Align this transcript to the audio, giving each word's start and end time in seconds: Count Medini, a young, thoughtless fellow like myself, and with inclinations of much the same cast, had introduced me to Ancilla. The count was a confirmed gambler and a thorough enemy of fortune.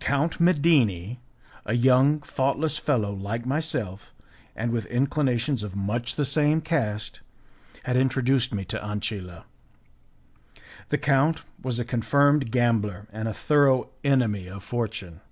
Count 0.00 0.38
Medini, 0.38 1.20
a 1.64 1.72
young, 1.72 2.20
thoughtless 2.20 2.76
fellow 2.76 3.14
like 3.14 3.46
myself, 3.46 4.12
and 4.54 4.72
with 4.72 4.84
inclinations 4.84 5.62
of 5.62 5.74
much 5.74 6.16
the 6.16 6.26
same 6.26 6.60
cast, 6.60 7.22
had 7.84 7.96
introduced 7.96 8.52
me 8.52 8.62
to 8.62 8.78
Ancilla. 8.84 9.44
The 10.90 10.98
count 10.98 11.40
was 11.62 11.78
a 11.78 11.86
confirmed 11.86 12.50
gambler 12.52 13.08
and 13.10 13.26
a 13.26 13.32
thorough 13.32 13.88
enemy 14.04 14.48
of 14.48 14.62
fortune. 14.62 15.22